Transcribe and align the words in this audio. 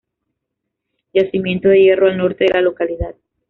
Yacimiento 1.13 1.69
de 1.69 1.77
hierro 1.83 2.07
al 2.07 2.17
Norte 2.17 2.45
de 2.45 2.53
la 2.55 2.61
localidad. 2.61 3.13